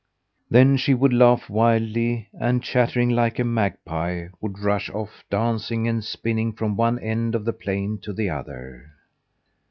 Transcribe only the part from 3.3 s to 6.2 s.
a magpie, would rush off, dancing and